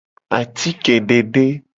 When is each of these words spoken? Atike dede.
Atike 0.37 0.93
dede. 1.07 1.45